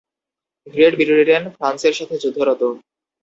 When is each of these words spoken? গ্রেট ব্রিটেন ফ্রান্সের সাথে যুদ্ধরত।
গ্রেট 0.67 0.93
ব্রিটেন 0.99 1.43
ফ্রান্সের 1.55 1.93
সাথে 1.99 2.15
যুদ্ধরত। 2.23 2.61